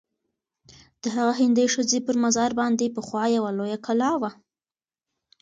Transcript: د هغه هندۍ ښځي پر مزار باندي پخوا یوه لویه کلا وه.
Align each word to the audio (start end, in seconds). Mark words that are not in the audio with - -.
د 1.01 1.03
هغه 1.15 1.33
هندۍ 1.41 1.67
ښځي 1.73 1.99
پر 2.07 2.15
مزار 2.23 2.51
باندي 2.59 2.87
پخوا 2.95 3.23
یوه 3.37 3.49
لویه 3.57 3.77
کلا 3.85 4.11
وه. 4.21 4.31